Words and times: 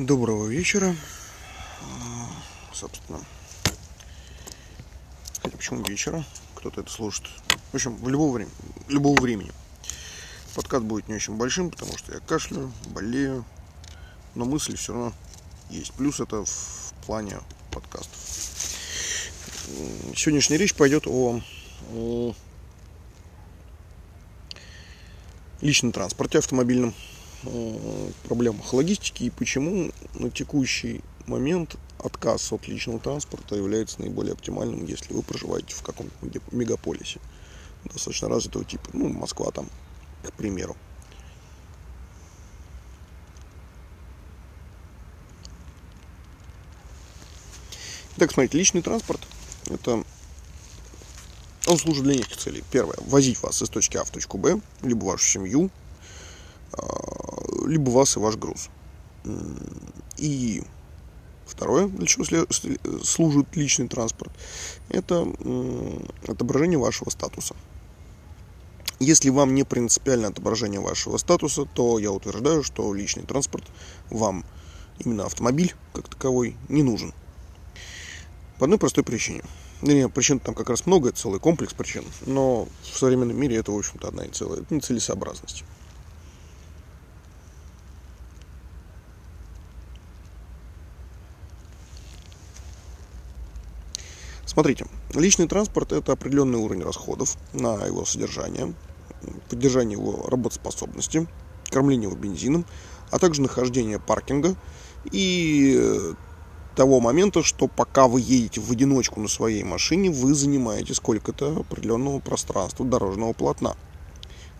Доброго 0.00 0.46
вечера. 0.46 0.96
А, 1.82 2.30
Собственно. 2.72 3.20
Хотя 5.42 5.58
почему 5.58 5.84
вечера? 5.84 6.24
Кто-то 6.54 6.80
это 6.80 6.90
слушает. 6.90 7.28
В 7.70 7.74
общем, 7.74 7.96
в 7.96 8.08
любого 8.08 8.32
времени. 8.32 8.54
Любого 8.88 9.20
времени. 9.20 9.52
Подкаст 10.54 10.86
будет 10.86 11.06
не 11.08 11.16
очень 11.16 11.36
большим, 11.36 11.70
потому 11.70 11.98
что 11.98 12.14
я 12.14 12.20
кашляю, 12.20 12.72
болею. 12.86 13.44
Но 14.34 14.46
мысли 14.46 14.74
все 14.74 14.94
равно 14.94 15.12
есть. 15.68 15.92
Плюс 15.92 16.18
это 16.18 16.46
в 16.46 16.94
плане 17.04 17.36
подкастов. 17.70 18.16
Сегодняшняя 20.16 20.56
речь 20.56 20.74
пойдет 20.74 21.06
о, 21.06 21.42
о 21.92 22.34
личном 25.60 25.92
транспорте 25.92 26.38
автомобильном, 26.38 26.94
проблемах 28.24 28.72
логистики 28.72 29.24
и 29.24 29.30
почему 29.30 29.90
на 30.14 30.30
текущий 30.30 31.00
момент 31.26 31.76
отказ 31.98 32.52
от 32.52 32.66
личного 32.68 32.98
транспорта 32.98 33.56
является 33.56 34.00
наиболее 34.00 34.32
оптимальным, 34.32 34.84
если 34.84 35.12
вы 35.14 35.22
проживаете 35.22 35.74
в 35.74 35.82
каком-то 35.82 36.12
мега- 36.22 36.42
мегаполисе 36.50 37.20
достаточно 37.84 38.28
развитого 38.28 38.64
типа, 38.64 38.90
ну, 38.92 39.08
Москва 39.08 39.50
там, 39.50 39.68
к 40.22 40.32
примеру. 40.32 40.76
Итак, 48.16 48.32
смотрите, 48.32 48.58
личный 48.58 48.82
транспорт– 48.82 49.20
это 49.66 50.04
он 51.66 51.78
служит 51.78 52.04
для 52.04 52.14
нескольких 52.16 52.38
целей. 52.38 52.64
Первое– 52.70 52.96
возить 53.06 53.40
вас 53.42 53.62
из 53.62 53.68
точки 53.68 53.96
А 53.96 54.04
в 54.04 54.10
точку 54.10 54.36
Б, 54.36 54.60
либо 54.82 55.04
вашу 55.04 55.24
семью, 55.24 55.70
а, 56.72 57.09
либо 57.66 57.90
вас 57.90 58.16
и 58.16 58.20
ваш 58.20 58.36
груз. 58.36 58.68
И 60.16 60.62
второе, 61.46 61.88
для 61.88 62.06
чего 62.06 62.24
служит 63.02 63.56
личный 63.56 63.88
транспорт, 63.88 64.32
это 64.88 65.26
отображение 66.26 66.78
вашего 66.78 67.10
статуса. 67.10 67.54
Если 68.98 69.30
вам 69.30 69.54
не 69.54 69.64
принципиально 69.64 70.28
отображение 70.28 70.80
вашего 70.80 71.16
статуса, 71.16 71.64
то 71.64 71.98
я 71.98 72.12
утверждаю, 72.12 72.62
что 72.62 72.92
личный 72.92 73.24
транспорт 73.24 73.64
вам, 74.10 74.44
именно 74.98 75.24
автомобиль 75.24 75.74
как 75.94 76.08
таковой, 76.08 76.56
не 76.68 76.82
нужен. 76.82 77.14
По 78.58 78.64
одной 78.64 78.78
простой 78.78 79.02
причине. 79.02 79.42
Вернее, 79.80 80.10
причин 80.10 80.38
там 80.38 80.54
как 80.54 80.68
раз 80.68 80.84
много, 80.84 81.08
это 81.08 81.18
целый 81.18 81.40
комплекс 81.40 81.72
причин, 81.72 82.04
но 82.26 82.68
в 82.82 82.98
современном 82.98 83.38
мире 83.38 83.56
это, 83.56 83.72
в 83.72 83.78
общем-то, 83.78 84.08
одна 84.08 84.26
и 84.26 84.30
целая. 84.30 84.62
Нецелесообразность. 84.68 85.64
Смотрите, 94.50 94.84
личный 95.14 95.46
транспорт– 95.46 95.92
это 95.92 96.10
определенный 96.10 96.58
уровень 96.58 96.82
расходов 96.82 97.36
на 97.52 97.86
его 97.86 98.04
содержание, 98.04 98.74
поддержание 99.48 99.96
его 99.96 100.26
работоспособности, 100.26 101.28
кормление 101.70 102.10
его 102.10 102.18
бензином, 102.18 102.66
а 103.12 103.20
также 103.20 103.42
нахождение 103.42 104.00
паркинга 104.00 104.56
и 105.12 105.78
э, 105.78 106.14
того 106.74 106.98
момента, 106.98 107.44
что 107.44 107.68
пока 107.68 108.08
вы 108.08 108.22
едете 108.22 108.60
в 108.60 108.72
одиночку 108.72 109.20
на 109.20 109.28
своей 109.28 109.62
машине, 109.62 110.10
вы 110.10 110.34
занимаете 110.34 110.94
сколько-то 110.94 111.60
определенного 111.60 112.18
пространства 112.18 112.84
дорожного 112.84 113.34
полотна 113.34 113.76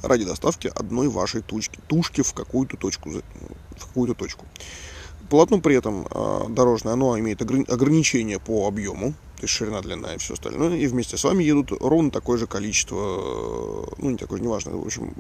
ради 0.03 0.25
доставки 0.25 0.71
одной 0.73 1.09
вашей 1.09 1.43
тучки, 1.43 1.81
тушки 1.89 2.21
в 2.23 2.33
какую-то 2.33 2.77
точку, 2.77 3.11
в 3.11 3.87
какую-то 3.89 4.15
точку. 4.15 4.47
Полотно 5.31 5.61
при 5.61 5.77
этом 5.77 6.09
э, 6.11 6.47
дорожное, 6.49 6.95
оно 6.95 7.17
имеет 7.21 7.41
ограни- 7.41 7.71
ограничения 7.71 8.41
по 8.41 8.67
объему, 8.67 9.13
то 9.37 9.43
есть 9.43 9.55
ширина, 9.55 9.81
длина 9.81 10.15
и 10.15 10.19
все 10.19 10.35
остальное, 10.35 10.77
и 10.77 10.87
вместе 10.89 11.17
с 11.17 11.23
вами 11.23 11.45
едут 11.45 11.71
ровно 11.81 12.11
такое 12.11 12.37
же 12.37 12.49
количество, 12.49 13.87
ну 13.97 14.11
не 14.11 14.17
такое 14.17 14.39
же, 14.39 14.45
неважно, 14.45 14.77
в 14.77 14.85
общем, 14.85 15.15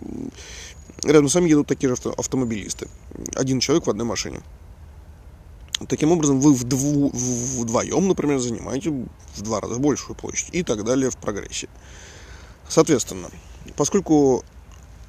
рядом 1.04 1.28
с 1.28 1.34
вами 1.36 1.48
едут 1.48 1.68
такие 1.68 1.88
же 1.88 1.94
авто- 1.94 2.12
автомобилисты, 2.18 2.88
один 3.36 3.60
человек 3.60 3.86
в 3.86 3.90
одной 3.90 4.04
машине. 4.04 4.40
Таким 5.88 6.10
образом, 6.10 6.40
вы 6.40 6.54
вдву- 6.54 7.10
вдвоем, 7.14 8.08
например, 8.08 8.40
занимаете 8.40 8.90
в 8.90 9.42
два 9.42 9.60
раза 9.60 9.78
большую 9.78 10.16
площадь 10.16 10.50
и 10.52 10.64
так 10.64 10.84
далее 10.84 11.10
в 11.10 11.16
прогрессе. 11.16 11.68
Соответственно, 12.68 13.30
поскольку 13.76 14.44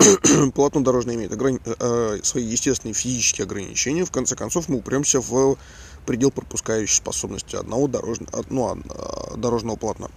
полотно 0.56 0.81
дорожное 0.81 1.16
имеет 1.16 1.31
ограни- 1.31 1.62
э, 1.66 2.19
свои 2.23 2.44
естественные 2.44 2.94
физические 2.94 3.45
ограничения, 3.45 4.06
в 4.06 4.12
конце 4.12 4.35
концов 4.35 4.69
мы 4.69 4.78
упремся 4.78 5.19
в 5.22 5.57
предел 6.06 6.31
пропускающей 6.31 6.95
способности 6.95 7.56
одного 7.56 7.85
од- 7.85 8.50
ну, 8.50 8.75
э, 8.75 9.38
дорожного 9.38 9.75
полотна. 9.75 10.09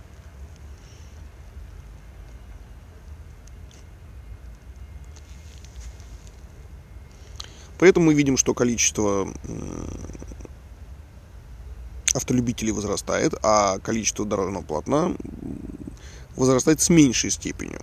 При 7.79 7.91
этом 7.91 8.05
мы 8.05 8.15
видим, 8.15 8.37
что 8.37 8.55
количество 8.55 9.29
автолюбителей 12.15 12.73
возрастает, 12.73 13.35
а 13.43 13.79
количество 13.81 14.25
дорожного 14.25 14.63
полотна 14.63 15.13
м, 16.37 16.41
возрастает 16.41 16.81
с 16.81 16.89
меньшей 16.91 17.31
степенью. 17.31 17.81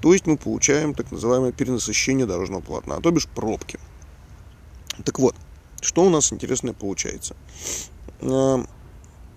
То 0.00 0.12
есть 0.12 0.26
мы 0.26 0.36
получаем 0.36 0.94
так 0.94 1.10
называемое 1.12 1.52
перенасыщение 1.52 2.26
дорожного 2.26 2.60
полотна, 2.60 3.00
то 3.00 3.10
бишь 3.10 3.26
пробки. 3.26 3.78
Так 5.04 5.18
вот, 5.18 5.34
что 5.80 6.02
у 6.04 6.10
нас 6.10 6.32
интересное 6.32 6.72
получается? 6.74 7.34
Э, 8.20 8.64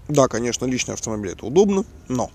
Да, 0.09 0.27
конечно, 0.29 0.65
личный 0.65 0.93
автомобиль 0.93 1.31
это 1.31 1.45
удобно, 1.45 1.83
но 2.07 2.31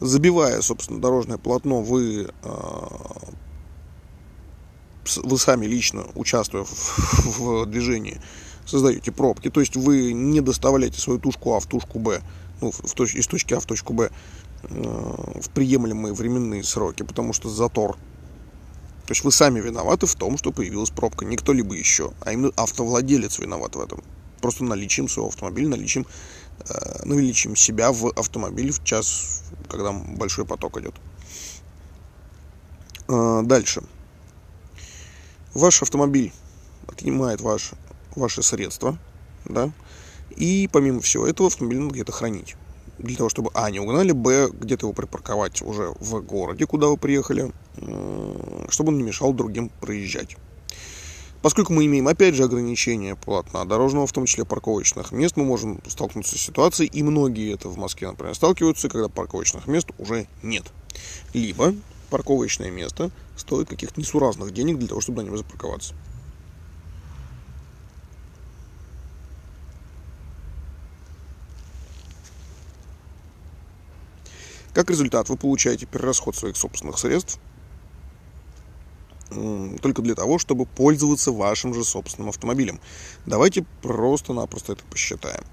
забивая, 0.00 0.62
собственно, 0.62 0.98
дорожное 1.00 1.36
полотно, 1.36 1.82
вы, 1.82 2.30
с- 5.04 5.18
вы 5.18 5.38
сами 5.38 5.66
лично, 5.66 6.06
участвуя 6.14 6.64
в, 6.64 6.98
в 7.38 7.66
движении, 7.66 8.20
создаете 8.66 9.12
пробки. 9.12 9.50
То 9.50 9.60
есть 9.60 9.76
вы 9.76 10.12
не 10.14 10.40
доставляете 10.40 10.98
свою 11.00 11.18
тушку 11.20 11.54
А 11.54 11.60
в 11.60 11.66
тушку 11.66 11.98
Б, 11.98 12.22
ну, 12.62 12.70
в, 12.70 12.80
точ- 12.94 13.14
из 13.16 13.26
точки 13.26 13.52
А 13.54 13.60
в 13.60 13.66
точку 13.66 13.92
Б 13.92 14.10
в 14.70 15.50
приемлемые 15.50 16.14
временные 16.14 16.62
сроки, 16.62 17.02
потому 17.02 17.32
что 17.32 17.48
затор. 17.48 17.96
То 19.06 19.10
есть 19.10 19.22
вы 19.22 19.32
сами 19.32 19.60
виноваты 19.60 20.06
в 20.06 20.14
том, 20.14 20.38
что 20.38 20.50
появилась 20.50 20.90
пробка, 20.90 21.24
не 21.26 21.36
кто-либо 21.36 21.74
еще, 21.74 22.12
а 22.20 22.32
именно 22.32 22.52
автовладелец 22.56 23.38
виноват 23.38 23.76
в 23.76 23.80
этом. 23.80 24.02
Просто 24.40 24.64
наличием 24.64 25.08
своего 25.08 25.28
автомобиля, 25.28 25.68
наличием, 25.68 26.06
э, 26.68 27.04
наличием 27.04 27.54
себя 27.56 27.92
в 27.92 28.08
автомобиле 28.08 28.72
в 28.72 28.82
час, 28.82 29.42
когда 29.68 29.92
большой 29.92 30.46
поток 30.46 30.78
идет. 30.78 30.94
Э, 33.08 33.42
дальше. 33.44 33.82
Ваш 35.52 35.82
автомобиль 35.82 36.32
отнимает 36.88 37.40
ваш, 37.40 37.72
ваши 38.16 38.42
средства, 38.42 38.98
да, 39.44 39.70
и 40.36 40.68
помимо 40.72 41.00
всего 41.00 41.26
этого 41.26 41.48
автомобиль 41.48 41.78
надо 41.78 41.94
где-то 41.94 42.12
хранить. 42.12 42.56
Для 42.98 43.16
того, 43.16 43.28
чтобы, 43.28 43.50
а, 43.54 43.70
не 43.70 43.80
угнали, 43.80 44.12
б, 44.12 44.50
где-то 44.52 44.86
его 44.86 44.92
припарковать 44.92 45.62
уже 45.62 45.94
в 45.98 46.20
городе, 46.20 46.66
куда 46.66 46.86
вы 46.86 46.96
приехали, 46.96 47.52
чтобы 48.68 48.90
он 48.90 48.98
не 48.98 49.02
мешал 49.02 49.32
другим 49.32 49.68
проезжать. 49.80 50.36
Поскольку 51.42 51.74
мы 51.74 51.84
имеем, 51.84 52.08
опять 52.08 52.34
же, 52.34 52.44
ограничения 52.44 53.16
полотна 53.16 53.66
дорожного, 53.66 54.06
в 54.06 54.12
том 54.12 54.24
числе 54.24 54.46
парковочных 54.46 55.12
мест, 55.12 55.36
мы 55.36 55.44
можем 55.44 55.78
столкнуться 55.86 56.38
с 56.38 56.40
ситуацией, 56.40 56.88
и 56.88 57.02
многие 57.02 57.52
это 57.52 57.68
в 57.68 57.76
Москве, 57.76 58.08
например, 58.08 58.34
сталкиваются, 58.34 58.88
когда 58.88 59.10
парковочных 59.10 59.66
мест 59.66 59.88
уже 59.98 60.26
нет. 60.42 60.64
Либо 61.34 61.74
парковочное 62.08 62.70
место 62.70 63.10
стоит 63.36 63.68
каких-то 63.68 64.00
несуразных 64.00 64.54
денег 64.54 64.78
для 64.78 64.88
того, 64.88 65.02
чтобы 65.02 65.20
на 65.22 65.26
него 65.26 65.36
запарковаться. 65.36 65.94
Как 74.74 74.90
результат, 74.90 75.28
вы 75.28 75.36
получаете 75.36 75.86
перерасход 75.86 76.34
своих 76.34 76.56
собственных 76.56 76.98
средств 76.98 77.38
только 79.80 80.02
для 80.02 80.14
того, 80.14 80.38
чтобы 80.38 80.66
пользоваться 80.66 81.32
вашим 81.32 81.74
же 81.74 81.84
собственным 81.84 82.28
автомобилем. 82.28 82.80
Давайте 83.24 83.64
просто-напросто 83.82 84.72
это 84.72 84.84
посчитаем. 84.84 85.44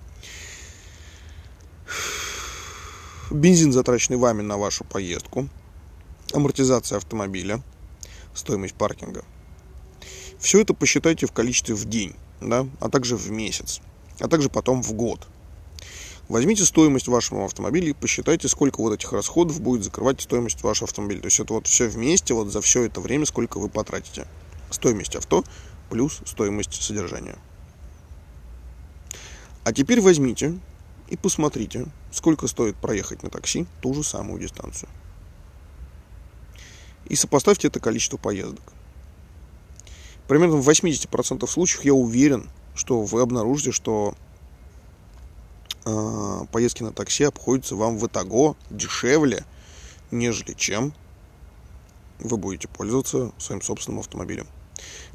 Бензин, 3.32 3.72
затраченный 3.72 4.18
вами 4.18 4.42
на 4.42 4.58
вашу 4.58 4.84
поездку, 4.84 5.48
амортизация 6.34 6.98
автомобиля, 6.98 7.62
стоимость 8.34 8.76
паркинга. 8.76 9.24
Все 10.38 10.62
это 10.62 10.74
посчитайте 10.74 11.28
в 11.28 11.32
количестве 11.32 11.76
в 11.76 11.86
день, 11.86 12.16
да, 12.42 12.68
а 12.80 12.90
также 12.90 13.16
в 13.16 13.30
месяц, 13.32 13.82
а 14.20 14.28
также 14.28 14.50
потом 14.50 14.84
в 14.84 14.92
год. 14.94 15.28
Возьмите 16.32 16.64
стоимость 16.64 17.10
вашего 17.10 17.44
автомобиля 17.44 17.90
и 17.90 17.94
посчитайте, 17.94 18.48
сколько 18.48 18.80
вот 18.80 18.94
этих 18.94 19.12
расходов 19.12 19.60
будет 19.60 19.84
закрывать 19.84 20.22
стоимость 20.22 20.64
вашего 20.64 20.88
автомобиля. 20.88 21.20
То 21.20 21.26
есть 21.26 21.42
это 21.42 21.52
вот 21.52 21.68
все 21.68 21.90
вместе, 21.90 22.34
вот 22.34 22.54
за 22.54 22.62
все 22.62 22.84
это 22.84 23.02
время, 23.02 23.26
сколько 23.26 23.58
вы 23.58 23.68
потратите. 23.68 24.26
Стоимость 24.70 25.14
авто 25.18 25.44
плюс 25.90 26.22
стоимость 26.26 26.82
содержания. 26.82 27.38
А 29.66 29.74
теперь 29.74 30.00
возьмите 30.00 30.58
и 31.10 31.18
посмотрите, 31.18 31.88
сколько 32.14 32.48
стоит 32.48 32.78
проехать 32.78 33.24
на 33.24 33.30
такси 33.30 33.66
ту 33.82 33.94
же 33.94 34.02
самую 34.02 34.40
дистанцию. 34.40 34.88
И 37.10 37.16
сопоставьте 37.18 37.68
это 37.68 37.82
количество 37.82 38.16
поездок. 38.16 38.64
Примерно 40.30 40.56
в 40.56 40.70
80% 40.70 41.46
случаев 41.46 41.84
я 41.84 41.94
уверен, 41.94 42.50
что 42.74 43.02
вы 43.02 43.20
обнаружите, 43.20 43.74
что 43.74 44.16
э, 45.86 46.40
поездки 46.52 46.84
на 46.84 46.92
такси 46.92 47.24
обходятся 47.24 47.76
вам 47.76 47.98
в 47.98 48.08
итого 48.08 48.56
дешевле, 48.70 49.46
нежели 50.12 50.54
чем 50.54 50.94
вы 52.20 52.38
будете 52.38 52.68
пользоваться 52.68 53.32
своим 53.38 53.62
собственным 53.62 54.00
автомобилем. 54.00 54.48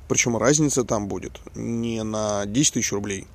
Причем 0.08 0.36
разница 0.36 0.84
там 0.84 1.08
будет 1.08 1.40
не 1.54 2.02
на 2.02 2.46
10 2.46 2.74
тысяч 2.74 2.92
рублей, 2.92 3.26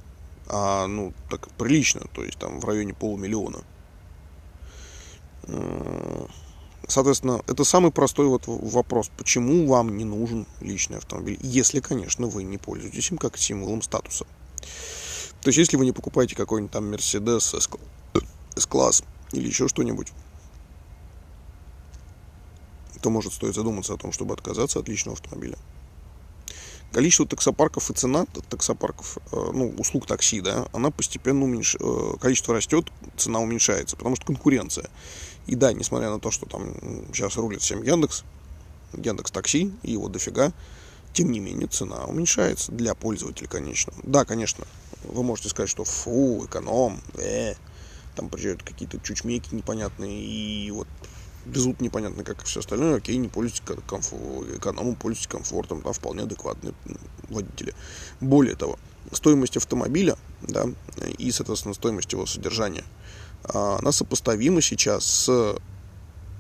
а 0.48 0.88
ну 0.88 1.13
так 1.30 1.50
прилично, 1.51 2.01
то 2.13 2.24
есть 2.24 2.38
там 2.38 2.60
в 2.60 2.66
районе 2.66 2.94
полумиллиона. 2.94 3.62
Э, 5.44 6.25
соответственно, 6.88 7.42
это 7.48 7.63
самый 7.63 7.92
простой 7.92 8.28
вот 8.28 8.44
вопрос, 8.45 9.12
почему 9.18 9.68
вам 9.68 9.98
не 9.98 10.06
нужен 10.06 10.45
личный 10.62 10.98
автомобиль, 10.98 11.39
если, 11.42 11.80
конечно, 11.80 12.28
вы 12.28 12.44
не 12.44 12.57
пользуетесь 12.57 13.12
им 13.12 13.18
как 13.18 13.38
символом 13.38 13.81
статуса. 13.81 14.25
То 15.41 15.49
есть, 15.49 15.57
если 15.57 15.77
вы 15.77 15.85
не 15.85 15.91
покупаете 15.91 16.35
какой-нибудь 16.35 16.71
там 16.71 16.93
Mercedes 16.93 17.79
S-класс 18.55 19.03
или 19.31 19.47
еще 19.47 19.67
что-нибудь, 19.67 20.11
то 23.01 23.09
может 23.09 23.33
стоит 23.33 23.55
задуматься 23.55 23.93
о 23.93 23.97
том, 23.97 24.11
чтобы 24.11 24.35
отказаться 24.35 24.79
от 24.79 24.88
личного 24.88 25.17
автомобиля. 25.17 25.57
Количество 26.91 27.25
таксопарков 27.25 27.89
и 27.89 27.93
цена 27.93 28.25
таксопарков, 28.49 29.17
э, 29.31 29.51
ну, 29.53 29.69
услуг 29.77 30.05
такси, 30.05 30.41
да, 30.41 30.67
она 30.73 30.91
постепенно 30.91 31.45
уменьш... 31.45 31.77
Э, 31.79 32.15
количество 32.19 32.53
растет, 32.53 32.91
цена 33.15 33.39
уменьшается, 33.39 33.95
потому 33.95 34.17
что 34.17 34.25
конкуренция. 34.25 34.89
И 35.47 35.55
да, 35.55 35.71
несмотря 35.71 36.09
на 36.09 36.19
то, 36.19 36.31
что 36.31 36.45
там 36.45 36.73
сейчас 37.13 37.37
рулит 37.37 37.61
всем 37.61 37.81
Яндекс, 37.81 38.23
Яндекс 38.94 39.31
Такси, 39.31 39.71
и 39.83 39.94
его 39.94 40.09
дофига, 40.09 40.51
тем 41.13 41.31
не 41.31 41.39
менее 41.39 41.67
цена 41.67 42.05
уменьшается 42.05 42.73
для 42.73 42.94
пользователя, 42.94 43.47
конечно. 43.47 43.94
Да, 44.03 44.25
конечно, 44.25 44.65
вы 45.03 45.24
можете 45.24 45.50
сказать, 45.50 45.69
что 45.69 45.83
фу, 45.83 46.45
эконом, 46.45 47.01
э, 47.18 47.56
там 48.15 48.30
приезжают 48.30 48.63
какие-то 48.63 49.00
чучмеки 49.00 49.56
непонятные, 49.56 50.21
и 50.24 50.71
вот 50.71 50.88
везут 51.45 51.81
непонятно 51.81 52.24
как 52.24 52.42
и 52.42 52.45
все 52.45 52.59
остальное, 52.59 52.98
окей, 52.98 53.18
не 53.18 53.27
пользуйтесь 53.27 53.63
комфор- 53.88 54.57
экономом, 54.57 54.95
пользуйтесь 54.95 55.27
комфортом, 55.27 55.81
да, 55.81 55.92
вполне 55.92 56.24
адекватные 56.24 56.74
водители. 57.30 57.74
Более 58.19 58.56
того, 58.56 58.77
стоимость 59.12 59.57
автомобиля, 59.57 60.18
да, 60.42 60.65
и, 61.18 61.31
соответственно, 61.31 61.74
стоимость 61.74 62.12
его 62.13 62.25
содержания, 62.25 62.83
а, 63.44 63.77
она 63.80 63.92
сопоставима 63.92 64.62
сейчас 64.62 65.06
с, 65.06 65.56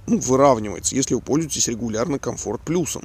ну, 0.07 0.19
выравнивается, 0.19 0.95
если 0.95 1.15
вы 1.15 1.21
пользуетесь 1.21 1.67
регулярно 1.67 2.19
комфорт 2.19 2.61
плюсом. 2.61 3.03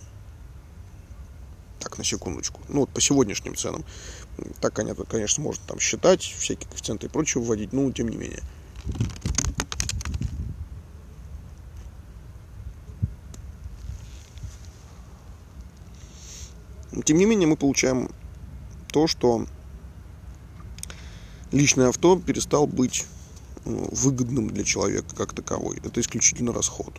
Так, 1.80 1.98
на 1.98 2.04
секундочку. 2.04 2.60
Ну, 2.68 2.80
вот 2.80 2.90
по 2.90 3.00
сегодняшним 3.00 3.54
ценам. 3.54 3.84
Так, 4.60 4.74
конечно, 4.74 5.42
можно 5.42 5.62
там 5.66 5.78
считать, 5.78 6.22
всякие 6.22 6.68
коэффициенты 6.68 7.06
и 7.06 7.10
прочее 7.10 7.42
вводить, 7.42 7.72
но 7.72 7.90
тем 7.92 8.08
не 8.08 8.16
менее. 8.16 8.42
Тем 17.04 17.18
не 17.18 17.24
менее, 17.24 17.46
мы 17.46 17.56
получаем 17.56 18.10
то, 18.88 19.06
что 19.06 19.46
личное 21.52 21.88
авто 21.88 22.18
перестал 22.18 22.66
быть 22.66 23.06
э, 23.64 23.88
выгодным 23.92 24.48
для 24.48 24.64
человека 24.64 25.14
как 25.14 25.32
таковой. 25.32 25.78
Это 25.84 26.00
исключительно 26.00 26.52
расход. 26.52 26.94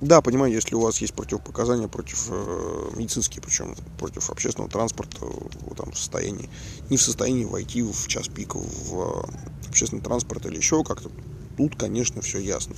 Э, 0.00 0.06
да, 0.06 0.20
понимаю, 0.20 0.52
если 0.52 0.74
у 0.74 0.80
вас 0.80 1.00
есть 1.00 1.14
противопоказания 1.14 1.88
против 1.88 2.28
э, 2.30 2.90
медицинские, 2.96 3.42
причем 3.42 3.74
против 3.98 4.30
общественного 4.30 4.70
транспорта, 4.70 5.24
вы 5.24 5.74
там 5.76 5.92
в 5.92 5.98
состоянии, 5.98 6.48
не 6.88 6.96
в 6.96 7.02
состоянии 7.02 7.44
войти 7.44 7.82
в 7.82 8.08
час 8.08 8.28
пик 8.28 8.54
в 8.54 9.28
общественный 9.68 10.02
транспорт 10.02 10.46
или 10.46 10.56
еще 10.56 10.82
как-то, 10.84 11.10
тут, 11.56 11.76
конечно, 11.76 12.22
все 12.22 12.38
ясно. 12.38 12.74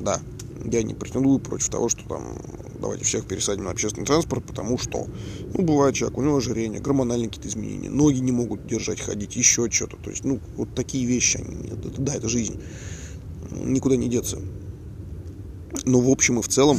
Да, 0.00 0.20
я 0.64 0.82
не 0.82 0.94
претендую 0.94 1.38
против 1.38 1.68
того, 1.68 1.88
что 1.88 2.08
там 2.08 2.38
давайте 2.80 3.04
всех 3.04 3.26
пересадим 3.26 3.64
на 3.64 3.70
общественный 3.70 4.06
транспорт, 4.06 4.44
потому 4.44 4.78
что, 4.78 5.06
ну, 5.54 5.64
бывает 5.64 5.94
человек, 5.94 6.18
у 6.18 6.22
него 6.22 6.36
ожирение, 6.36 6.80
гормональные 6.80 7.28
какие-то 7.28 7.48
изменения, 7.48 7.90
ноги 7.90 8.18
не 8.18 8.32
могут 8.32 8.66
держать, 8.66 9.00
ходить, 9.00 9.36
еще 9.36 9.70
что-то. 9.70 9.96
То 9.96 10.10
есть, 10.10 10.24
ну, 10.24 10.40
вот 10.56 10.74
такие 10.74 11.06
вещи, 11.06 11.38
они, 11.38 11.70
да, 11.98 12.14
это 12.14 12.28
жизнь. 12.28 12.60
Никуда 13.50 13.96
не 13.96 14.08
деться. 14.08 14.40
Но 15.84 16.00
в 16.00 16.08
общем 16.08 16.38
и 16.38 16.42
в 16.42 16.48
целом, 16.48 16.78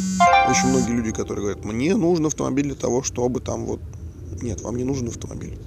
очень 0.50 0.70
многие 0.70 0.92
люди, 0.92 1.12
которые 1.12 1.42
говорят, 1.42 1.66
мне 1.66 1.96
нужен 1.96 2.26
автомобиль 2.26 2.66
для 2.66 2.76
того, 2.76 3.04
чтобы 3.04 3.40
там 3.40 3.66
вот... 3.66 3.82
Нет, 4.42 4.62
вам 4.62 4.76
не 4.78 4.84
нужен 4.84 5.08
автомобиль. 5.08 5.58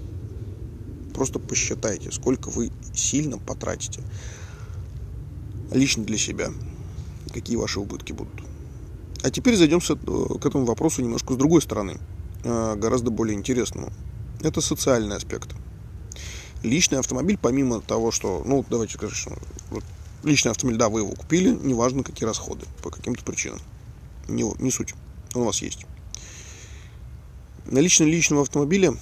Просто 1.14 1.38
посчитайте, 1.38 2.10
сколько 2.12 2.48
вы 2.48 2.70
сильно 2.94 3.38
потратите 3.38 4.02
лично 5.70 6.04
для 6.04 6.18
себя 6.18 6.50
какие 7.32 7.56
ваши 7.56 7.80
убытки 7.80 8.12
будут. 8.12 8.42
А 9.22 9.30
теперь 9.30 9.56
зайдем 9.56 9.80
к 9.80 10.46
этому 10.46 10.64
вопросу 10.64 11.02
немножко 11.02 11.34
с 11.34 11.36
другой 11.36 11.62
стороны, 11.62 11.98
э, 12.44 12.74
гораздо 12.76 13.10
более 13.10 13.36
интересному. 13.36 13.92
Это 14.40 14.60
социальный 14.60 15.16
аспект. 15.16 15.50
Личный 16.62 16.98
автомобиль, 16.98 17.38
помимо 17.40 17.80
того, 17.80 18.10
что, 18.10 18.42
ну, 18.44 18.64
давайте 18.68 18.94
скажем, 18.94 19.34
личный 20.22 20.50
автомобиль, 20.50 20.78
да, 20.78 20.88
вы 20.88 21.00
его 21.00 21.12
купили, 21.12 21.50
неважно 21.50 22.02
какие 22.02 22.26
расходы, 22.26 22.66
по 22.82 22.90
каким-то 22.90 23.24
причинам. 23.24 23.60
Не, 24.28 24.44
не 24.58 24.70
суть, 24.70 24.94
он 25.34 25.42
у 25.42 25.44
вас 25.46 25.62
есть. 25.62 25.86
Наличие 27.66 28.08
личного 28.08 28.42
автомобиля 28.42 28.94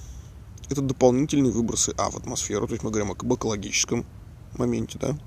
–это 0.70 0.80
дополнительные 0.80 1.52
выбросы 1.52 1.94
А 1.96 2.10
в 2.10 2.16
атмосферу, 2.16 2.66
то 2.66 2.74
есть 2.74 2.84
мы 2.84 2.90
говорим 2.90 3.12
об 3.12 3.34
экологическом 3.34 4.04
моменте, 4.56 4.98
да, 4.98 5.18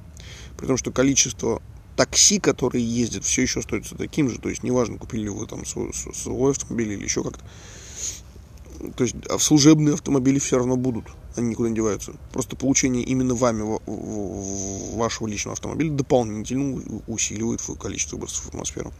при 0.58 0.66
том, 0.68 0.78
что 0.78 0.92
количество 0.92 1.62
такси, 1.96 2.40
которые 2.40 2.84
ездят, 2.84 3.24
все 3.24 3.44
еще 3.44 3.60
остается 3.60 3.96
таким 3.96 4.30
же. 4.30 4.40
То 4.40 4.50
есть, 4.50 4.64
неважно, 4.64 4.98
купили 4.98 5.28
вы 5.28 5.46
там 5.46 5.66
свой, 5.66 5.94
свой 5.94 6.52
автомобиль 6.52 6.94
или 6.94 7.04
еще 7.04 7.24
как-то. 7.24 7.44
То 8.96 9.04
есть, 9.04 9.16
а 9.30 9.38
служебные 9.40 9.94
автомобили 9.94 10.40
все 10.40 10.58
равно 10.58 10.76
будут. 10.76 11.06
Они 11.36 11.50
никуда 11.50 11.70
не 11.70 11.76
деваются. 11.76 12.14
Просто 12.32 12.56
получение 12.56 13.04
именно 13.04 13.36
вами 13.36 13.64
вашего 14.96 15.28
личного 15.28 15.54
автомобиля 15.54 15.92
дополнительно 15.92 16.82
усиливает 17.08 17.62
количество 17.80 18.16
выбросов 18.16 18.46
в 18.46 18.50
атмосферу. 18.50 18.92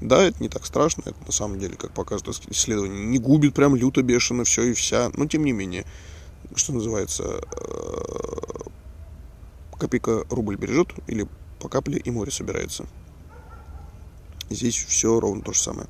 Да, 0.00 0.22
это 0.22 0.42
не 0.42 0.48
так 0.48 0.66
страшно, 0.66 1.02
это 1.06 1.16
на 1.24 1.32
самом 1.32 1.58
деле, 1.58 1.76
как 1.76 1.92
показывает 1.92 2.40
исследование, 2.50 3.04
не 3.06 3.18
губит 3.18 3.54
прям 3.54 3.76
люто 3.76 4.02
бешено 4.02 4.44
все 4.44 4.64
и 4.64 4.74
вся, 4.74 5.10
но 5.14 5.26
тем 5.26 5.44
не 5.44 5.52
менее, 5.52 5.86
что 6.54 6.72
называется, 6.72 7.22
э, 7.22 8.14
копейка 9.78 10.24
рубль 10.30 10.56
бережет 10.56 10.88
или 11.06 11.28
по 11.60 11.68
капле 11.68 11.98
и 11.98 12.10
море 12.10 12.30
собирается. 12.30 12.86
Здесь 14.50 14.76
все 14.76 15.18
ровно 15.20 15.42
то 15.42 15.52
же 15.52 15.60
самое. 15.60 15.88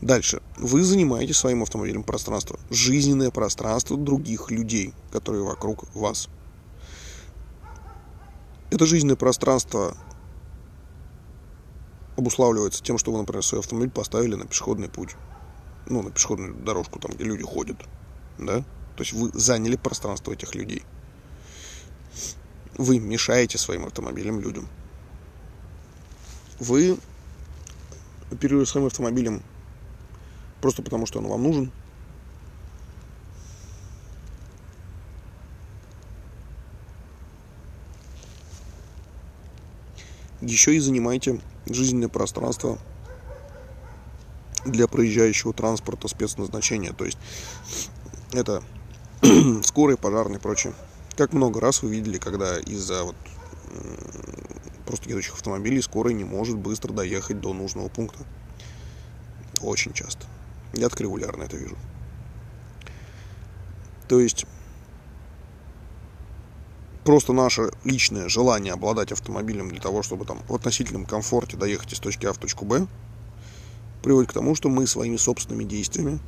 Дальше. 0.00 0.42
Вы 0.56 0.82
занимаете 0.84 1.32
своим 1.32 1.62
автомобилем 1.62 2.02
пространство. 2.02 2.58
Жизненное 2.70 3.30
пространство 3.30 3.96
других 3.96 4.50
людей, 4.50 4.94
которые 5.10 5.44
вокруг 5.44 5.84
вас. 5.94 6.28
Это 8.70 8.84
жизненное 8.84 9.16
пространство 9.16 9.96
обуславливается 12.16 12.82
тем, 12.82 12.98
что 12.98 13.12
вы, 13.12 13.18
например, 13.18 13.42
свой 13.42 13.60
автомобиль 13.60 13.90
поставили 13.90 14.34
на 14.34 14.46
пешеходный 14.46 14.88
путь. 14.88 15.16
Ну, 15.86 16.02
на 16.02 16.10
пешеходную 16.10 16.54
дорожку, 16.54 16.98
там, 16.98 17.12
где 17.12 17.24
люди 17.24 17.42
ходят. 17.42 17.76
Да? 18.38 18.58
То 18.96 19.02
есть 19.02 19.12
вы 19.12 19.30
заняли 19.32 19.76
пространство 19.76 20.32
этих 20.32 20.54
людей. 20.54 20.82
Вы 22.76 22.98
мешаете 22.98 23.56
своим 23.56 23.86
автомобилем 23.86 24.40
людям 24.40 24.68
вы 26.58 26.98
оперируя 28.30 28.64
своим 28.64 28.86
автомобилем 28.86 29.42
просто 30.60 30.82
потому, 30.82 31.06
что 31.06 31.18
он 31.18 31.28
вам 31.28 31.42
нужен, 31.42 31.72
еще 40.40 40.74
и 40.74 40.80
занимаете 40.80 41.40
жизненное 41.66 42.08
пространство 42.08 42.78
для 44.64 44.88
проезжающего 44.88 45.52
транспорта 45.52 46.08
спецназначения. 46.08 46.92
То 46.92 47.04
есть 47.04 47.18
это 48.32 48.62
скорые, 49.62 49.96
пожарные 49.96 50.38
и 50.38 50.40
прочее. 50.42 50.74
Как 51.16 51.32
много 51.32 51.60
раз 51.60 51.82
вы 51.82 51.90
видели, 51.90 52.18
когда 52.18 52.58
из-за 52.58 53.04
вот 53.04 53.16
просто 54.84 55.08
едущих 55.08 55.34
автомобилей 55.34 55.82
скорая 55.82 56.14
не 56.14 56.24
может 56.24 56.56
быстро 56.56 56.92
доехать 56.92 57.40
до 57.40 57.52
нужного 57.52 57.88
пункта. 57.88 58.24
Очень 59.60 59.92
часто. 59.92 60.26
Я 60.74 60.88
так 60.88 61.00
регулярно 61.00 61.44
это 61.44 61.56
вижу. 61.56 61.76
То 64.08 64.20
есть 64.20 64.46
просто 67.04 67.32
наше 67.32 67.70
личное 67.84 68.28
желание 68.28 68.72
обладать 68.72 69.12
автомобилем 69.12 69.68
для 69.68 69.80
того, 69.80 70.02
чтобы 70.02 70.24
там 70.24 70.40
в 70.48 70.54
относительном 70.54 71.06
комфорте 71.06 71.56
доехать 71.56 71.92
из 71.92 72.00
точки 72.00 72.26
А 72.26 72.32
в 72.32 72.38
точку 72.38 72.64
Б, 72.64 72.86
приводит 74.02 74.30
к 74.30 74.34
тому, 74.34 74.54
что 74.54 74.68
мы 74.68 74.86
своими 74.86 75.16
собственными 75.16 75.64
действиями 75.64 76.18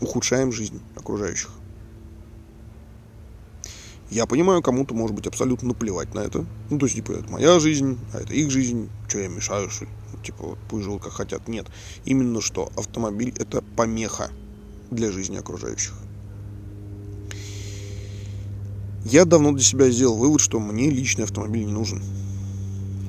ухудшаем 0.00 0.52
жизнь 0.52 0.80
окружающих. 0.96 1.50
Я 4.12 4.26
понимаю, 4.26 4.60
кому-то 4.60 4.94
может 4.94 5.16
быть 5.16 5.26
абсолютно 5.26 5.68
наплевать 5.68 6.12
на 6.12 6.20
это. 6.20 6.44
Ну, 6.68 6.78
то 6.78 6.84
есть, 6.84 6.96
типа, 6.96 7.12
это 7.12 7.32
моя 7.32 7.58
жизнь, 7.58 7.98
а 8.12 8.18
это 8.18 8.34
их 8.34 8.50
жизнь, 8.50 8.90
что 9.08 9.18
я 9.18 9.28
мешаю, 9.28 9.70
что, 9.70 9.86
типа, 10.22 10.48
вот, 10.48 10.58
пусть 10.68 10.84
живут 10.84 11.02
как 11.02 11.12
хотят. 11.14 11.48
Нет. 11.48 11.66
Именно 12.04 12.42
что 12.42 12.70
автомобиль– 12.76 13.32
это 13.38 13.64
помеха 13.74 14.28
для 14.90 15.10
жизни 15.10 15.38
окружающих. 15.38 15.94
Я 19.06 19.24
давно 19.24 19.52
для 19.52 19.64
себя 19.64 19.90
сделал 19.90 20.18
вывод, 20.18 20.42
что 20.42 20.60
мне 20.60 20.90
личный 20.90 21.24
автомобиль 21.24 21.64
не 21.64 21.72
нужен. 21.72 22.02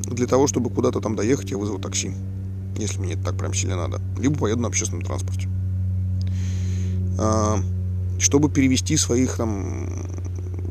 Для 0.05 0.25
того, 0.25 0.47
чтобы 0.47 0.69
куда-то 0.69 1.01
там 1.01 1.17
доехать, 1.17 1.51
я 1.51 1.57
вызову 1.57 1.79
такси. 1.79 2.13
Если 2.77 2.99
мне 2.99 3.15
это 3.15 3.25
так 3.25 3.37
прям 3.37 3.53
сильно 3.53 3.75
надо. 3.75 4.01
Либо 4.17 4.37
поеду 4.39 4.61
на 4.61 4.69
общественном 4.69 5.03
транспорте. 5.03 5.49
А, 7.19 7.59
чтобы 8.19 8.49
перевести 8.49 8.95
своих 8.95 9.35
там 9.35 10.23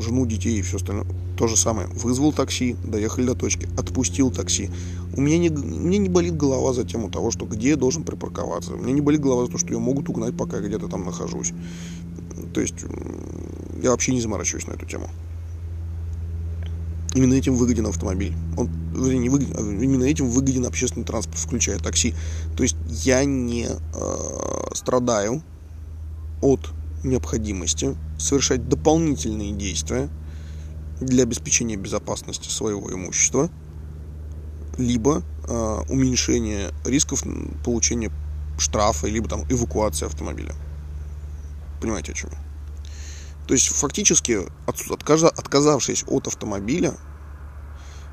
жену, 0.02 0.26
детей 0.26 0.58
и 0.58 0.62
все 0.62 0.76
остальное. 0.76 1.06
То 1.36 1.46
же 1.46 1.56
самое. 1.56 1.88
Вызвал 1.88 2.32
такси, 2.32 2.76
доехали 2.84 3.26
до 3.26 3.34
точки, 3.34 3.68
отпустил 3.76 4.30
такси. 4.30 4.70
У 5.14 5.20
меня 5.20 5.38
не, 5.38 5.48
меня 5.48 5.98
не 5.98 6.08
болит 6.08 6.36
голова 6.36 6.72
за 6.72 6.84
тему 6.84 7.10
того, 7.10 7.30
что 7.30 7.46
где 7.46 7.70
я 7.70 7.76
должен 7.76 8.04
припарковаться. 8.04 8.74
У 8.74 8.78
меня 8.78 8.92
не 8.92 9.00
болит 9.00 9.20
голова 9.20 9.46
за 9.46 9.52
то, 9.52 9.58
что 9.58 9.72
ее 9.72 9.78
могут 9.78 10.08
угнать, 10.08 10.36
пока 10.36 10.58
я 10.58 10.62
где-то 10.66 10.88
там 10.88 11.04
нахожусь. 11.04 11.52
То 12.52 12.60
есть 12.60 12.74
я 13.82 13.90
вообще 13.90 14.12
не 14.12 14.20
заморачиваюсь 14.20 14.66
на 14.66 14.72
эту 14.72 14.86
тему. 14.86 15.08
Именно 17.14 17.34
этим 17.34 17.56
выгоден 17.56 17.86
автомобиль. 17.86 18.34
Он, 18.56 18.70
вернее, 18.94 19.18
не 19.18 19.28
выгоден, 19.28 19.54
а 19.56 19.60
именно 19.60 20.04
этим 20.04 20.30
выгоден 20.30 20.64
общественный 20.64 21.04
транспорт, 21.04 21.38
включая 21.38 21.78
такси. 21.78 22.14
То 22.56 22.62
есть 22.62 22.76
я 22.86 23.24
не 23.24 23.66
э, 23.66 24.74
страдаю 24.74 25.42
от 26.40 26.70
необходимости 27.02 27.96
совершать 28.18 28.68
дополнительные 28.68 29.52
действия 29.52 30.08
для 31.00 31.24
обеспечения 31.24 31.76
безопасности 31.76 32.48
своего 32.48 32.92
имущества, 32.92 33.50
либо 34.78 35.22
э, 35.46 35.82
уменьшения 35.88 36.70
рисков 36.84 37.24
получения 37.64 38.10
штрафа, 38.58 39.06
либо 39.06 39.28
там 39.28 39.44
эвакуации 39.48 40.06
автомобиля. 40.06 40.54
Понимаете, 41.80 42.12
о 42.12 42.14
чем 42.14 42.30
я? 42.32 42.38
То 43.46 43.54
есть 43.54 43.68
фактически, 43.68 44.40
отказавшись 44.66 46.04
от 46.06 46.28
автомобиля, 46.28 46.94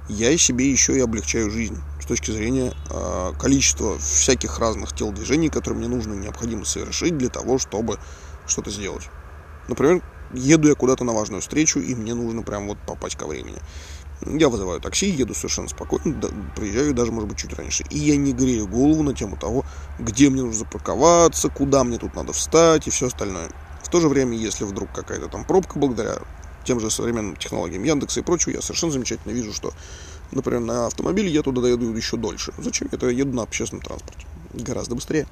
я 0.10 0.36
себе 0.40 0.72
еще 0.72 0.98
и 0.98 1.02
облегчаю 1.02 1.52
жизнь 1.52 1.78
с 2.02 2.06
точки 2.08 2.32
зрения 2.32 2.74
э, 2.90 3.34
количества 3.38 4.00
всяких 4.00 4.58
разных 4.58 4.96
телодвижений, 4.96 5.50
которые 5.50 5.78
мне 5.78 5.88
нужно 5.88 6.16
и 6.16 6.18
необходимо 6.18 6.66
совершить 6.66 7.16
для 7.16 7.30
того, 7.30 7.60
чтобы 7.60 8.00
что-то 8.50 8.72
сделать. 8.72 9.10
Например, 9.68 10.02
еду 10.34 10.68
я 10.68 10.76
куда-то 10.76 11.04
на 11.04 11.14
важную 11.14 11.42
встречу, 11.42 11.80
и 11.80 11.96
мне 11.96 12.14
нужно 12.14 12.44
прям 12.44 12.68
вот 12.68 12.78
попасть 12.80 13.16
ко 13.16 13.28
времени. 13.28 13.58
Я 14.22 14.50
вызываю 14.50 14.82
такси, 14.82 15.10
еду 15.10 15.34
совершенно 15.34 15.70
спокойно, 15.70 16.20
приезжаю 16.56 16.94
даже, 16.94 17.12
может 17.12 17.30
быть, 17.30 17.38
чуть 17.38 17.54
раньше. 17.54 17.86
И 17.90 17.98
я 17.98 18.18
не 18.18 18.34
грею 18.34 18.68
голову 18.68 19.02
на 19.02 19.14
тему 19.14 19.38
того, 19.38 19.64
где 19.98 20.30
мне 20.30 20.42
нужно 20.42 20.60
запарковаться, 20.60 21.50
куда 21.50 21.84
мне 21.84 21.98
тут 21.98 22.16
надо 22.16 22.34
встать 22.34 22.88
и 22.88 22.90
все 22.92 23.08
остальное. 23.08 23.50
В 23.82 23.90
то 23.90 24.02
же 24.02 24.10
время, 24.10 24.38
если 24.38 24.66
вдруг 24.66 24.92
какая-то 24.94 25.30
там 25.30 25.46
пробка, 25.46 25.80
благодаря 25.80 26.18
тем 26.66 26.80
же 26.82 26.92
современным 26.92 27.38
технологиям 27.38 27.84
Яндекса 27.84 28.20
и 28.20 28.24
прочего, 28.24 28.52
я 28.52 28.62
совершенно 28.62 28.92
замечательно 28.92 29.32
вижу, 29.32 29.54
что, 29.54 29.74
например, 30.32 30.60
на 30.60 30.88
автомобиле 30.88 31.30
я 31.30 31.42
туда 31.42 31.62
доеду 31.62 31.96
еще 31.96 32.18
дольше. 32.18 32.54
Зачем? 32.58 32.90
Это 32.92 33.08
я 33.08 33.20
еду 33.20 33.34
на 33.34 33.44
общественном 33.44 33.84
транспорте. 33.84 34.28
Гораздо 34.54 34.96
быстрее. 34.96 35.28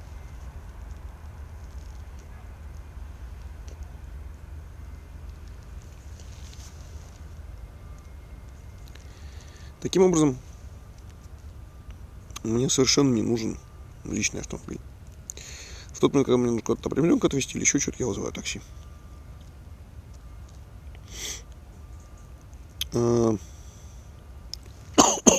Таким 9.80 10.02
образом, 10.02 10.36
мне 12.42 12.68
совершенно 12.68 13.14
не 13.14 13.22
нужен 13.22 13.56
личный 14.04 14.40
автомобиль. 14.40 14.80
В 15.92 16.00
тот 16.00 16.12
момент, 16.12 16.26
когда 16.26 16.36
мне 16.38 16.50
нужно 16.50 16.62
куда-то 16.62 16.88
определенку 16.88 17.26
отвезти 17.26 17.56
или 17.56 17.64
еще 17.64 17.78
что-то, 17.78 17.96
я 18.00 18.06
вызываю 18.06 18.32
такси. 18.32 18.60
А, 22.92 23.36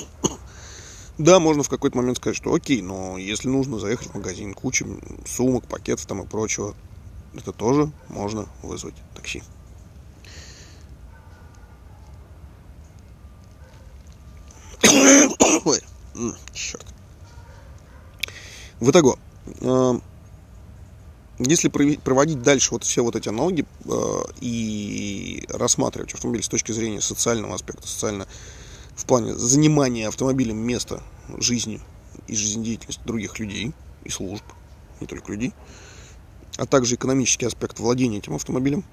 да, 1.17 1.39
можно 1.39 1.63
в 1.63 1.69
какой-то 1.69 1.98
момент 1.98 2.17
сказать, 2.17 2.38
что 2.38 2.53
окей, 2.53 2.81
но 2.81 3.17
если 3.17 3.50
нужно 3.50 3.79
заехать 3.79 4.10
в 4.10 4.15
магазин, 4.15 4.53
куча 4.53 4.86
сумок, 5.25 5.65
пакетов 5.67 6.05
там 6.05 6.22
и 6.22 6.27
прочего, 6.27 6.75
это 7.34 7.51
тоже 7.51 7.91
можно 8.08 8.48
вызвать 8.63 8.96
такси. 9.15 9.43
В 18.79 18.91
итоге, 18.91 19.15
э, 19.62 20.00
если 21.39 21.67
проводить 21.67 22.41
дальше 22.41 22.71
вот 22.71 22.83
все 22.83 23.03
вот 23.03 23.15
эти 23.15 23.27
аналоги 23.27 23.65
э, 23.86 24.21
и 24.39 25.45
рассматривать 25.50 26.13
автомобиль 26.13 26.43
с 26.43 26.48
точки 26.48 26.71
зрения 26.71 27.01
социального 27.01 27.55
аспекта, 27.55 27.88
социально 27.88 28.25
в 28.95 29.05
плане 29.05 29.36
занимания 29.36 30.07
автомобилем 30.07 30.57
места 30.57 31.01
жизни 31.38 31.81
и 32.27 32.36
жизнедеятельности 32.36 33.01
других 33.05 33.39
людей 33.39 33.74
и 34.03 34.09
служб, 34.09 34.43
не 35.01 35.07
только 35.07 35.31
людей, 35.31 35.53
а 36.57 36.65
также 36.65 36.95
экономический 36.95 37.45
аспект 37.45 37.79
владения 37.79 38.19
этим 38.19 38.36
автомобилем, 38.36 38.86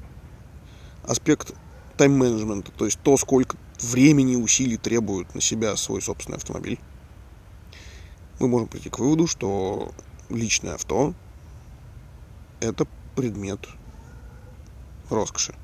аспект 1.05 1.55
тайм-менеджмента, 1.97 2.73
то 2.73 2.87
есть 2.87 2.99
то, 3.03 3.17
сколько 3.17 3.57
времени 3.81 4.33
и 4.33 4.37
усилий 4.37 4.77
требует 4.77 5.35
на 5.35 5.41
себя 5.41 5.77
свой 5.77 6.03
собственный 6.03 6.39
автомобиль, 6.39 6.79
мы 8.39 8.49
можем 8.49 8.69
прийти 8.69 8.91
к 8.91 8.99
выводу, 8.99 9.27
что 9.27 9.93
личное 10.29 10.75
авто– 10.75 11.15
это 12.61 12.87
предмет 13.15 13.61
роскоши. 15.11 15.55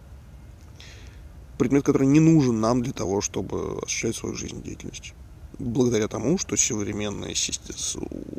Предмет, 1.59 1.85
который 1.85 2.07
не 2.07 2.21
нужен 2.21 2.61
нам 2.61 2.83
для 2.83 2.93
того, 2.93 3.21
чтобы 3.21 3.79
осуществлять 3.83 4.17
свою 4.17 4.35
жизнедеятельность. 4.35 5.15
Благодаря 5.59 6.09
тому, 6.09 6.39
что 6.39 6.57
современные 6.57 7.35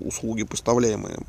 услуги, 0.02 0.44
поставляемые 0.44 1.20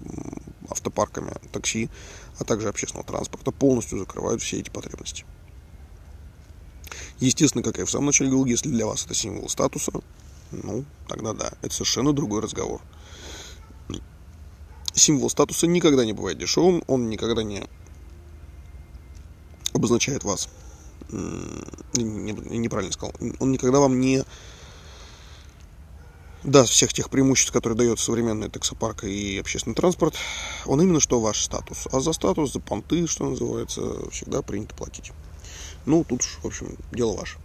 автопарками 0.69 1.33
такси, 1.53 1.91
а 2.39 2.45
также 2.45 2.69
общественного 2.69 3.07
транспорта, 3.07 3.51
полностью 3.53 3.99
закрывают 3.99 4.43
все 4.43 4.61
эти 4.61 4.71
потребности. 4.71 5.25
Естественно, 7.21 7.63
как 7.63 7.79
я 7.79 7.85
в 7.85 7.91
самом 7.91 8.07
начале 8.07 8.31
говорил, 8.31 8.47
если 8.47 8.71
для 8.71 8.87
вас 8.87 9.05
это 9.05 9.15
символ 9.15 9.49
статуса, 9.49 9.93
ну, 10.51 10.85
тогда 11.09 11.33
да, 11.33 11.53
это 11.63 11.75
совершенно 11.75 12.13
другой 12.13 12.41
разговор. 12.41 12.81
Символ 14.95 15.29
статуса 15.29 15.67
никогда 15.67 16.05
не 16.05 16.13
бывает 16.13 16.39
дешевым, 16.39 16.85
он 16.87 17.09
никогда 17.09 17.43
не 17.43 17.65
обозначает 19.73 20.23
вас. 20.23 20.49
Неправильно 21.11 22.93
сказал. 22.93 23.15
Он 23.41 23.51
никогда 23.51 23.81
вам 23.81 24.01
не 24.01 24.23
даст 26.45 26.71
всех 26.71 26.93
тех 26.93 27.11
преимуществ, 27.11 27.53
которые 27.53 27.77
дает 27.77 27.99
современный 27.99 28.49
таксопарк 28.51 29.05
и 29.05 29.39
общественный 29.39 29.75
транспорт. 29.75 30.15
Он 30.67 30.81
именно 30.81 31.01
что 31.01 31.21
ваш 31.21 31.43
статус. 31.43 31.89
А 31.91 32.01
за 32.01 32.13
статус, 32.13 32.53
за 32.53 32.61
понты, 32.61 33.07
что 33.07 33.29
называется, 33.29 34.11
всегда 34.11 34.43
принято 34.43 34.75
платить. 34.75 35.13
Ну, 35.87 36.05
тут 36.05 36.23
в 36.23 36.45
общем, 36.47 36.77
дело 36.93 37.17
ваше. 37.17 37.39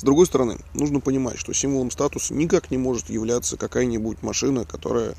С 0.00 0.02
другой 0.02 0.24
стороны, 0.24 0.56
нужно 0.72 1.00
понимать, 1.00 1.38
что 1.38 1.52
символом 1.52 1.90
статуса 1.90 2.32
никак 2.32 2.70
не 2.70 2.78
может 2.78 3.10
являться 3.10 3.58
какая-нибудь 3.58 4.22
машина, 4.22 4.64
которая, 4.64 5.14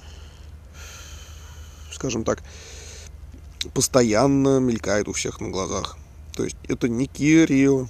скажем 1.93 2.23
так, 2.23 2.41
постоянно 3.75 4.57
мелькает 4.57 5.07
у 5.07 5.13
всех 5.13 5.39
на 5.39 5.49
глазах. 5.49 5.99
То 6.33 6.45
есть 6.45 6.57
это 6.63 6.89
не 6.89 7.05
Kia 7.05 7.45
Rio, 7.45 7.89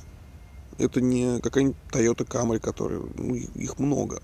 это 0.80 1.00
не 1.00 1.40
какая-нибудь 1.40 1.78
Toyota 1.94 2.28
Camry, 2.28 2.60
которые, 2.60 3.04
ну, 3.16 3.36
их 3.36 3.80
много. 3.80 4.22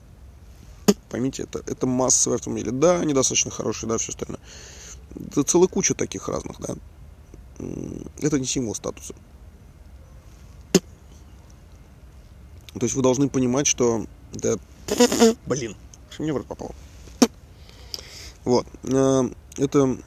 Поймите, 1.10 1.44
это, 1.44 1.64
это 1.68 1.88
массовые 1.88 2.36
автомобили. 2.36 2.72
Да, 2.72 3.00
они 3.00 3.14
достаточно 3.14 3.50
хорошие, 3.50 3.90
да, 3.90 3.98
все 3.98 4.10
остальное. 4.10 4.42
Это 5.16 5.44
целая 5.44 5.70
куча 5.70 5.94
таких 5.94 6.28
разных, 6.28 6.60
да. 6.60 6.76
Это 8.22 8.38
не 8.38 8.46
символ 8.46 8.76
статуса. 8.76 9.16
То 12.80 12.86
есть 12.86 12.96
вы 12.96 13.02
должны 13.02 13.30
понимать, 13.30 13.68
что 13.68 14.06
это 14.34 14.60
Блин, 15.46 15.76
что 16.10 16.24
мне 16.24 16.34
в 16.34 16.38
рот 16.38 16.48
попало. 16.48 16.74
Вот. 18.44 18.66
Э, 18.84 19.30
это 19.58 19.98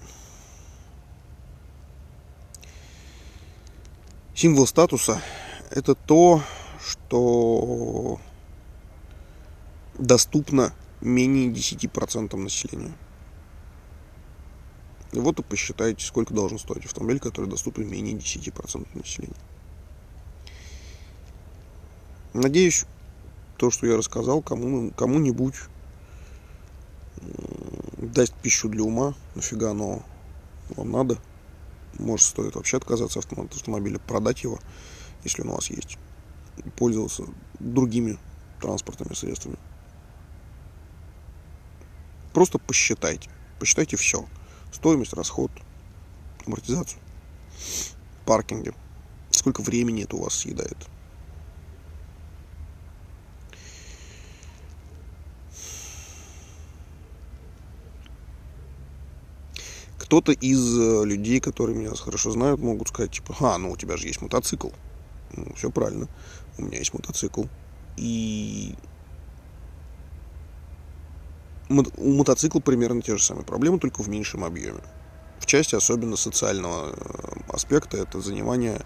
символ 4.34 4.66
статуса. 4.66 5.20
Это 5.70 5.94
то, 5.94 6.42
что 6.82 8.18
доступно 9.98 10.72
менее 11.00 11.50
10% 11.50 12.34
населения. 12.36 12.96
И 15.12 15.18
вот 15.18 15.38
и 15.38 15.42
посчитайте, 15.42 16.04
сколько 16.06 16.32
должен 16.32 16.58
стоить 16.58 16.86
автомобиль, 16.86 17.18
который 17.18 17.50
доступен 17.50 17.88
менее 17.88 18.14
10% 18.14 18.86
населения. 18.96 19.34
Надеюсь, 22.32 22.87
то, 23.56 23.70
что 23.70 23.87
я 23.87 23.96
рассказал, 23.96 24.40
кому, 24.40 24.90
кому-нибудь 24.92 25.56
даст 27.99 28.34
пищу 28.34 28.68
для 28.68 28.84
ума. 28.84 29.14
Нафига 29.34 29.72
оно 29.72 30.02
вам 30.70 30.90
надо. 30.92 31.18
Может, 31.99 32.26
стоит 32.26 32.54
вообще 32.54 32.76
отказаться 32.76 33.18
от 33.18 33.54
автомобиля, 33.54 33.99
продать 33.99 34.44
его, 34.44 34.58
если 35.25 35.42
он 35.42 35.50
у 35.50 35.54
вас 35.54 35.70
есть. 35.70 35.99
Пользоваться 36.76 37.25
другими 37.58 38.18
транспортными 38.60 39.14
средствами. 39.14 39.58
Просто 42.32 42.58
посчитайте. 42.58 43.28
Посчитайте 43.58 43.96
все. 43.96 44.25
Стоимость, 44.72 45.12
расход, 45.14 45.50
амортизацию, 46.46 47.00
паркинги. 48.25 48.72
Сколько 49.30 49.62
времени 49.62 50.04
это 50.04 50.16
у 50.16 50.22
вас 50.22 50.34
съедает. 50.34 50.76
Кто-то 60.11 60.33
из 60.33 60.76
э, 60.76 61.05
людей, 61.05 61.38
которые 61.38 61.79
меня 61.79 61.95
хорошо 61.95 62.33
знают, 62.33 62.61
могут 62.61 62.88
сказать, 62.88 63.12
типа, 63.12 63.33
а, 63.38 63.59
ну 63.59 63.71
у 63.71 63.76
тебя 63.76 63.97
же 63.97 64.09
есть 64.09 64.21
мотоцикл. 64.21 64.71
Ну, 65.37 65.55
все 65.55 65.71
правильно. 65.71 66.09
У 66.59 66.62
меня 66.64 66.79
есть 66.79 66.93
мотоцикл. 66.93 67.45
И 67.97 68.75
у 71.69 72.12
мотоцикла 72.12 72.59
примерно 72.59 73.02
те 73.02 73.17
же 73.17 73.23
самые 73.23 73.45
проблемы, 73.45 73.79
только 73.79 74.02
в 74.02 74.09
меньшем 74.09 74.43
объеме. 74.43 74.81
В 75.38 75.47
части 75.47 75.76
особенно 75.76 76.17
социального 76.17 76.90
э, 76.90 77.52
аспекта 77.52 77.97
это 77.99 78.21
занимание 78.21 78.81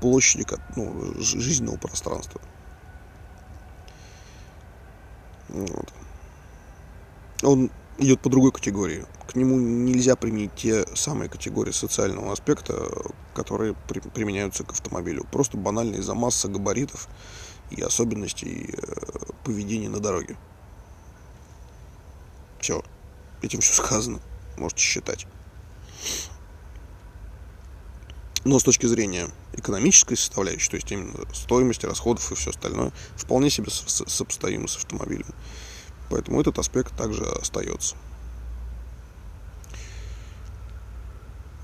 площади 0.00 0.46
ну, 0.76 1.12
жизненного 1.18 1.76
пространства. 1.76 2.40
Вот. 5.48 5.92
Он 7.42 7.68
идет 7.98 8.20
по 8.20 8.30
другой 8.30 8.52
категории. 8.52 9.06
К 9.26 9.34
нему 9.34 9.58
нельзя 9.58 10.16
применить 10.16 10.54
те 10.54 10.84
самые 10.94 11.28
категории 11.28 11.72
социального 11.72 12.32
аспекта, 12.32 12.90
которые 13.34 13.74
при, 13.88 14.00
применяются 14.00 14.64
к 14.64 14.72
автомобилю. 14.72 15.26
Просто 15.30 15.56
банально 15.56 15.96
из-за 15.96 16.14
массы 16.14 16.48
габаритов 16.48 17.08
и 17.70 17.80
особенностей 17.80 18.74
э, 18.76 19.32
поведения 19.44 19.88
на 19.88 20.00
дороге. 20.00 20.36
Все. 22.60 22.82
Этим 23.40 23.60
все 23.60 23.74
сказано. 23.74 24.20
Можете 24.56 24.82
считать. 24.82 25.26
Но 28.44 28.58
с 28.58 28.64
точки 28.64 28.86
зрения 28.86 29.28
экономической 29.52 30.16
составляющей, 30.16 30.68
то 30.68 30.76
есть 30.76 30.90
именно 30.90 31.14
стоимости, 31.32 31.86
расходов 31.86 32.32
и 32.32 32.34
все 32.34 32.50
остальное, 32.50 32.92
вполне 33.16 33.50
себе 33.50 33.70
сопоставимо 33.70 34.66
с 34.66 34.76
автомобилем. 34.76 35.26
Поэтому 36.12 36.42
этот 36.42 36.58
аспект 36.58 36.94
также 36.94 37.24
остается. 37.24 37.96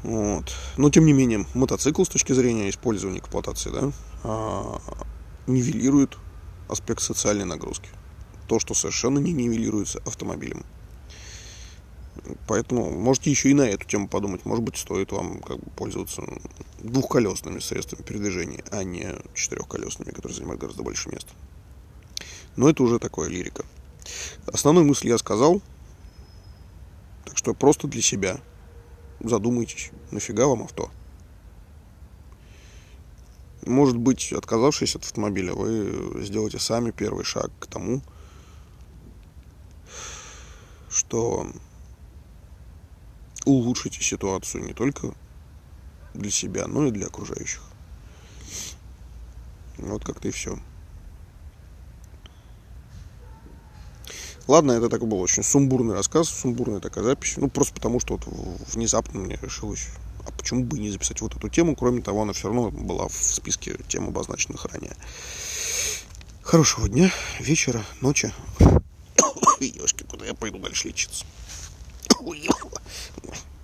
Вот. 0.02 0.50
Но 0.78 0.88
тем 0.88 1.04
не 1.04 1.12
менее, 1.12 1.44
мотоцикл 1.52 2.02
с 2.02 2.08
точки 2.08 2.32
зрения 2.32 2.70
использования 2.70 3.18
эксплуатации, 3.18 3.68
да, 3.68 3.92
а, 4.24 4.80
нивелирует 5.46 6.16
аспект 6.66 7.02
социальной 7.02 7.44
нагрузки. 7.44 7.90
То, 8.46 8.58
что 8.58 8.72
совершенно 8.72 9.18
не 9.18 9.34
нивелируется 9.34 9.98
автомобилем. 10.06 10.64
Поэтому 12.46 12.90
можете 12.90 13.30
еще 13.30 13.50
и 13.50 13.54
на 13.54 13.68
эту 13.68 13.86
тему 13.86 14.08
подумать. 14.08 14.46
Может 14.46 14.64
быть, 14.64 14.78
стоит 14.78 15.12
вам 15.12 15.40
как 15.40 15.58
бы, 15.58 15.70
пользоваться 15.72 16.22
двухколесными 16.78 17.58
средствами 17.58 18.00
передвижения, 18.00 18.64
а 18.70 18.82
не 18.82 19.14
четырехколесными, 19.34 20.08
которые 20.10 20.34
занимают 20.34 20.62
гораздо 20.62 20.82
больше 20.82 21.10
места. 21.10 21.32
Но 22.56 22.70
это 22.70 22.82
уже 22.82 22.98
такое 22.98 23.28
лирика. 23.28 23.66
Основную 24.46 24.86
мысль 24.86 25.08
я 25.08 25.18
сказал. 25.18 25.62
Так 27.24 27.36
что 27.36 27.54
просто 27.54 27.88
для 27.88 28.02
себя 28.02 28.40
задумайтесь, 29.20 29.90
нафига 30.10 30.46
вам 30.46 30.62
авто. 30.62 30.90
Может 33.66 33.98
быть, 33.98 34.32
отказавшись 34.32 34.96
от 34.96 35.04
автомобиля, 35.04 35.52
вы 35.52 36.24
сделаете 36.24 36.58
сами 36.58 36.90
первый 36.90 37.24
шаг 37.24 37.50
к 37.58 37.66
тому, 37.66 38.00
что 40.88 41.46
улучшите 43.44 44.02
ситуацию 44.02 44.64
не 44.64 44.72
только 44.72 45.12
для 46.14 46.30
себя, 46.30 46.66
но 46.66 46.86
и 46.86 46.90
для 46.90 47.06
окружающих. 47.06 47.62
Вот 49.76 50.04
как-то 50.04 50.28
и 50.28 50.30
все. 50.30 50.58
Ладно, 54.48 54.72
это 54.72 54.88
такой 54.88 55.06
был 55.06 55.20
очень 55.20 55.42
сумбурный 55.42 55.94
рассказ, 55.94 56.30
сумбурная 56.30 56.80
такая 56.80 57.04
запись. 57.04 57.34
Ну, 57.36 57.48
просто 57.48 57.74
потому, 57.74 58.00
что 58.00 58.16
вот 58.16 58.26
внезапно 58.72 59.20
мне 59.20 59.38
решилось, 59.42 59.88
а 60.26 60.32
почему 60.32 60.64
бы 60.64 60.78
не 60.78 60.90
записать 60.90 61.20
вот 61.20 61.36
эту 61.36 61.50
тему. 61.50 61.76
Кроме 61.76 62.00
того, 62.00 62.22
она 62.22 62.32
все 62.32 62.48
равно 62.48 62.70
была 62.70 63.08
в 63.08 63.12
списке 63.12 63.76
тем, 63.88 64.08
обозначенных 64.08 64.64
ранее. 64.64 64.96
Хорошего 66.40 66.88
дня, 66.88 67.12
вечера, 67.40 67.84
ночи. 68.00 68.32
Ешки, 69.60 70.04
куда 70.04 70.24
я 70.24 70.32
пойду 70.32 70.58
дальше 70.58 70.88
лечиться? 70.88 71.26